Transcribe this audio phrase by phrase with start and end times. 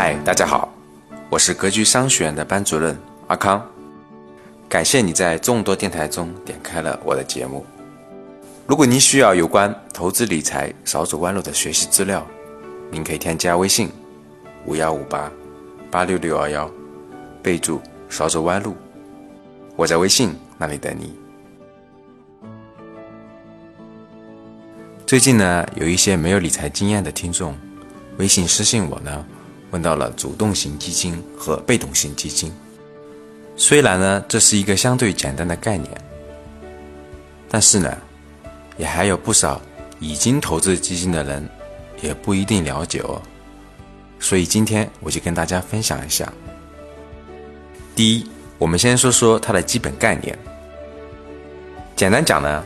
[0.00, 0.72] 嗨，大家好，
[1.28, 3.60] 我是格局商学院的班主任阿康，
[4.68, 7.66] 感谢你在众多电台中点开了我的节目。
[8.64, 12.24] 如果您需要有关投资理财少走弯路的学习资料，
[12.92, 13.90] 您可以添加微信
[14.66, 15.28] 五幺五八
[15.90, 16.70] 八六六二幺，
[17.42, 18.76] 备注少走弯路，
[19.74, 21.12] 我在微信那里等你。
[25.04, 27.52] 最近呢，有一些没有理财经验的听众，
[28.18, 29.26] 微信私信我呢。
[29.70, 32.52] 问到了主动型基金和被动型基金，
[33.56, 35.92] 虽然呢这是一个相对简单的概念，
[37.50, 37.96] 但是呢，
[38.76, 39.60] 也还有不少
[40.00, 41.46] 已经投资基金的人
[42.00, 43.20] 也不一定了解哦。
[44.18, 46.32] 所以今天我就跟大家分享一下。
[47.94, 48.26] 第一，
[48.56, 50.36] 我们先说说它的基本概念。
[51.94, 52.64] 简单讲呢，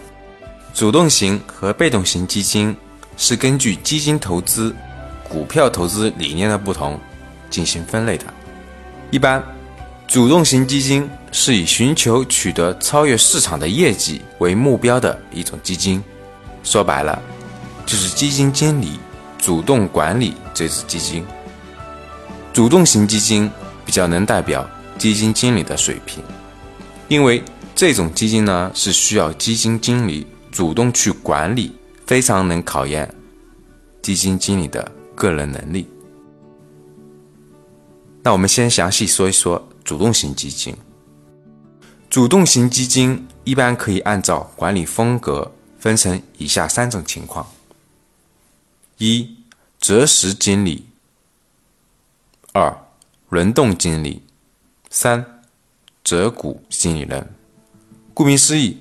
[0.72, 2.76] 主动型和被动型基金
[3.16, 4.74] 是根据基金投资。
[5.32, 7.00] 股票投资理念的不同
[7.48, 8.24] 进行分类的。
[9.10, 9.42] 一般，
[10.06, 16.04] 主动型基金是以寻求取得超越市场的业绩为目标的一种基金。
[16.62, 17.18] 说白了，
[17.86, 19.00] 就是基金经理
[19.38, 21.24] 主动管理这只基金。
[22.52, 23.50] 主动型基金
[23.86, 26.22] 比较能代表基金经理的水平，
[27.08, 27.42] 因为
[27.74, 31.74] 这种基金呢是需要基金经理主动去管理，
[32.06, 33.12] 非常能考验
[34.02, 34.92] 基金经理的。
[35.22, 35.86] 个人能力。
[38.24, 40.76] 那我们先详细说一说主动型基金。
[42.10, 47.46] 主动型基金一般可以按照管理风格分成以下三种情况：
[48.98, 49.36] 一、
[49.80, 50.82] 择时经理；
[52.52, 52.76] 二、
[53.28, 54.22] 轮动经理；
[54.90, 55.24] 三、
[56.04, 57.32] 择股经理人。
[58.12, 58.76] 顾名思义，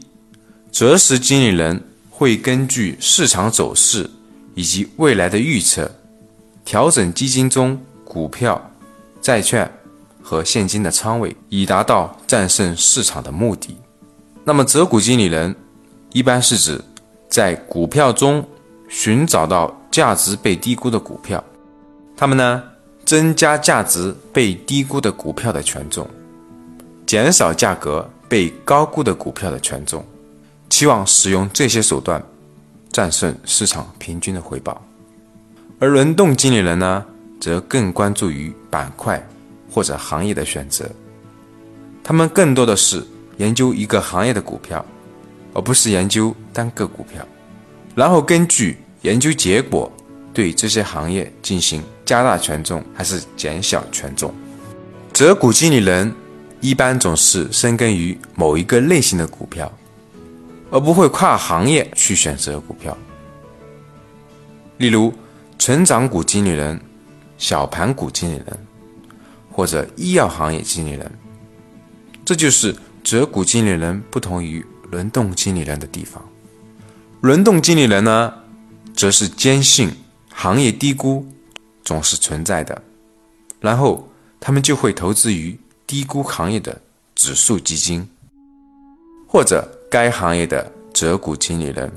[0.71, 4.09] 择时经理人会根据市场走势
[4.55, 6.00] 以及未来的预测。
[6.63, 8.61] 调整基金中股票、
[9.21, 9.69] 债券
[10.21, 13.75] 和现金的仓位，以达到战胜市场的目的。
[14.43, 15.55] 那么，择股经理人
[16.13, 16.81] 一般是指
[17.29, 18.43] 在股票中
[18.89, 21.43] 寻找到价值被低估的股票，
[22.17, 22.63] 他们呢
[23.05, 26.07] 增加价值被低估的股票的权重，
[27.05, 30.05] 减少价格被高估的股票的权重，
[30.69, 32.23] 期望使用这些手段
[32.91, 34.81] 战胜市场平均的回报。
[35.81, 37.03] 而轮动经理人呢，
[37.39, 39.19] 则更关注于板块
[39.67, 40.87] 或者行业的选择，
[42.03, 43.03] 他们更多的是
[43.37, 44.85] 研究一个行业的股票，
[45.55, 47.27] 而不是研究单个股票，
[47.95, 49.91] 然后根据研究结果
[50.31, 54.31] 对这些行业进行加大权重还是减小权重。
[55.11, 56.13] 择股经理人
[56.59, 59.71] 一般总是深耕于某一个类型的股票，
[60.69, 62.95] 而不会跨行业去选择股票，
[64.77, 65.11] 例如。
[65.61, 66.81] 成长股经理人、
[67.37, 68.67] 小盘股经理人，
[69.51, 71.11] 或者医药行业经理人，
[72.25, 76.27] 这就是择股经理人不同于轮动经理人的地方。
[77.21, 78.33] 轮动经理人呢，
[78.95, 79.91] 则是坚信
[80.33, 81.23] 行业低估
[81.83, 82.81] 总是存在的，
[83.59, 85.55] 然后他们就会投资于
[85.85, 86.75] 低估行业的
[87.13, 88.09] 指数基金，
[89.27, 91.93] 或者该行业的择股经理人。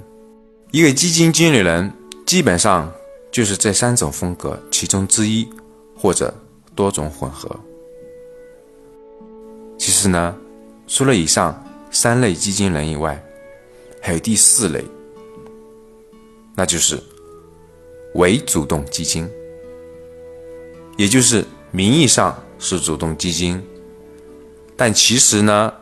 [0.71, 1.91] 一个基金经理人
[2.27, 2.93] 基本上。
[3.35, 5.45] 就是这三种风格其中之一，
[5.99, 6.33] 或者
[6.77, 7.51] 多种混合。
[9.77, 10.37] 其实呢，
[10.87, 11.53] 除了以上
[11.91, 13.21] 三类基金人以外，
[14.01, 14.85] 还有第四类，
[16.55, 16.97] 那就是
[18.15, 19.29] 伪主动基金，
[20.97, 23.61] 也就是名义上是主动基金，
[24.77, 25.75] 但其实呢，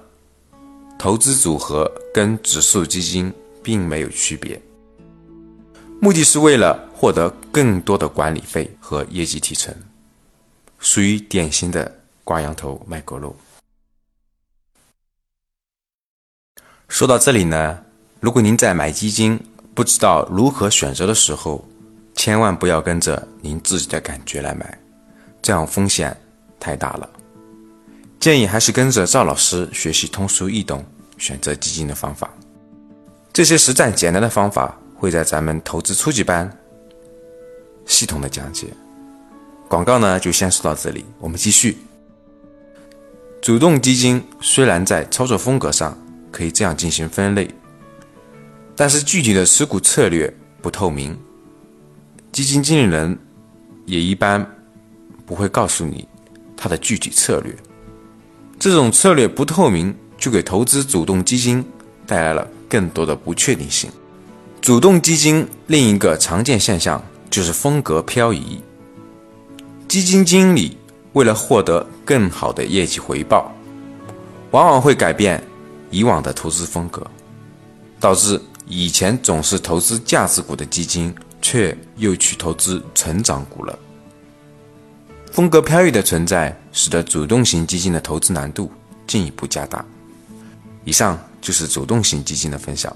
[0.99, 3.31] 投资组合跟指数基金
[3.63, 4.59] 并没有区别。
[6.01, 9.75] 目的是为了获得更多的管理费和业绩提成，
[10.79, 11.93] 属于典型的
[12.23, 13.35] 挂羊头卖狗肉。
[16.87, 17.77] 说到这里呢，
[18.21, 19.37] 如果您在买基金
[19.75, 21.67] 不知道如何选择的时候，
[22.15, 24.79] 千万不要跟着您自己的感觉来买，
[25.43, 26.17] 这样风险
[26.61, 27.11] 太大了。
[28.21, 30.85] 建议还是跟着赵老师学习通俗易懂
[31.19, 32.33] 选择基金的方法，
[33.33, 34.79] 这些实战简单的方法。
[34.95, 36.49] 会在咱们投资初级班
[37.87, 38.67] 系统的讲解。
[39.69, 41.77] 广告呢就先说到这里，我们继续。
[43.41, 45.97] 主动基金虽然在操作风格上
[46.31, 47.49] 可以这样进行分类，
[48.77, 51.19] 但是具体的持股策略不透明，
[52.31, 53.19] 基金经理人
[53.85, 54.47] 也一般
[55.27, 56.07] 不会告诉你
[56.57, 57.53] 他的具体策略。
[58.61, 61.65] 这种策略不透明，就给投资主动基金
[62.07, 63.91] 带来了更多的不确定性。
[64.61, 68.61] 主动基金另一个常见现象就是风格漂移。
[69.89, 70.77] 基金经理
[71.15, 73.51] 为了获得更好的业绩回报，
[74.51, 75.43] 往往会改变
[75.91, 77.05] 以往的投资风格，
[77.99, 83.79] 导致以前总是投资价值股的基金，却又去投资成长股了。
[85.33, 88.71] 风格飘逸的存在，使得主动型基金的投资难度
[89.07, 89.83] 进一步加大。
[90.85, 92.95] 以上就是主动型基金的分享。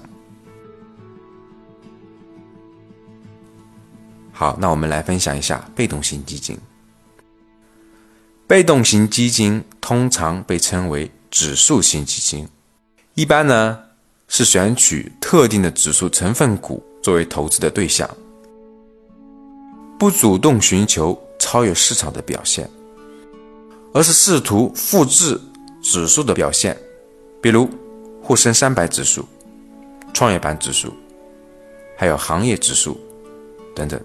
[4.37, 6.55] 好，那我们来分享一下被动型基金。
[8.45, 12.47] 被动型基金通常被称为指数型基金，
[13.15, 13.79] 一般呢
[14.27, 18.07] 是选取特定的指数成分股作为投资的对象，
[19.97, 22.69] 不主动寻求超越市场的表现，
[23.91, 25.41] 而是试图复制
[25.81, 26.77] 指数的表现，
[27.41, 27.67] 比如
[28.21, 29.27] 沪深三百指数、
[30.13, 30.93] 创业板指数，
[31.97, 32.99] 还有行业指数
[33.75, 33.99] 等等。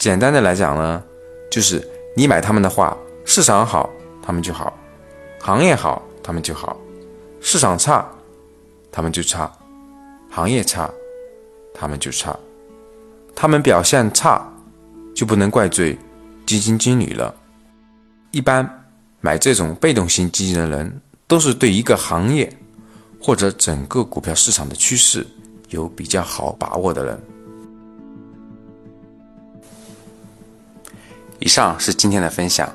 [0.00, 1.02] 简单的来讲呢，
[1.50, 1.86] 就是
[2.16, 3.90] 你买他们的话，市场好，
[4.22, 4.72] 他们就好；
[5.38, 6.74] 行业好，他们就好；
[7.42, 8.10] 市场差，
[8.90, 9.46] 他们就差；
[10.30, 10.90] 行业差，
[11.74, 12.34] 他们就差。
[13.36, 14.42] 他们表现差，
[15.14, 15.98] 就不能怪罪
[16.46, 17.34] 基金经理了。
[18.30, 18.66] 一般
[19.20, 22.50] 买这种被动型基金的人，都是对一个行业
[23.20, 25.26] 或者整个股票市场的趋势
[25.68, 27.22] 有比较好把握的人。
[31.40, 32.70] 以上是今天的分享。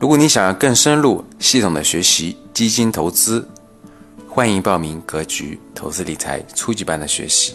[0.00, 3.48] 如果你想要更深入、系统的学习基金投资，
[4.28, 7.54] 欢迎报名格局投资理财初级班的学习。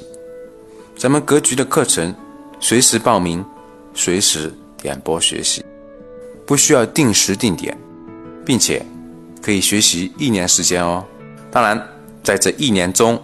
[0.97, 2.15] 咱们格局的课程
[2.61, 3.45] 随时报名，
[3.93, 5.63] 随时点播学习，
[6.45, 7.77] 不需要定时定点，
[8.45, 8.85] 并且
[9.41, 11.03] 可以学习一年时间哦。
[11.51, 11.85] 当然，
[12.23, 13.21] 在这一年中，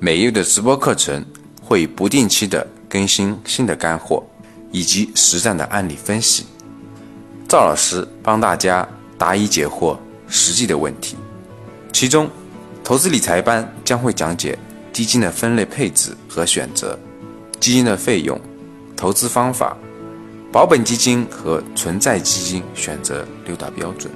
[0.00, 1.24] 每月的直播课程
[1.62, 4.24] 会不定期的更新新的干货。
[4.70, 6.44] 以及实战的案例分析，
[7.48, 8.86] 赵老师帮大家
[9.16, 9.96] 答疑解惑
[10.28, 11.16] 实际的问题。
[11.92, 12.30] 其中，
[12.84, 14.58] 投资理财班将会讲解
[14.92, 16.98] 基金的分类配置和选择，
[17.58, 18.38] 基金的费用、
[18.96, 19.76] 投资方法、
[20.52, 24.12] 保本基金和存在基金选择六大标准、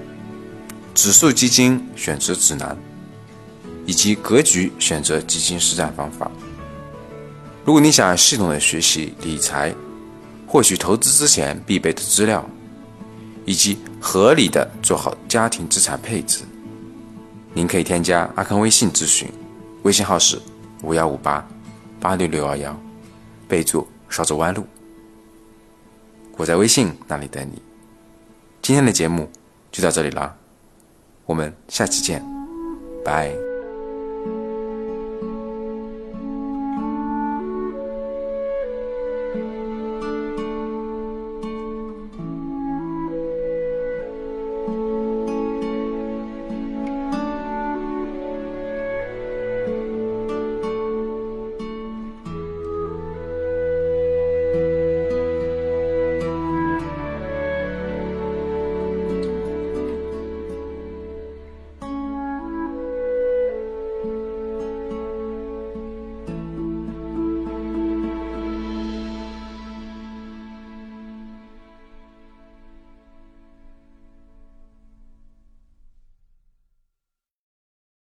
[0.95, 2.77] 指数基金选择指南，
[3.87, 6.31] 以及格局选择基金实战方法。
[7.65, 9.75] 如果你想系统的学习理财，
[10.53, 12.47] 获取投资之前必备的资料，
[13.47, 16.45] 以及合理的做好家庭资产配置，
[17.55, 19.33] 您可以添加阿康微信咨询，
[19.83, 20.39] 微信号是
[20.83, 21.49] 五幺五八
[21.99, 22.79] 八六六二幺，
[23.49, 24.67] 备注少走弯路，
[26.37, 27.63] 我在微信那里等你。
[28.61, 29.31] 今天的节目
[29.71, 30.37] 就到这里了，
[31.25, 32.23] 我们下期见，
[33.03, 33.52] 拜。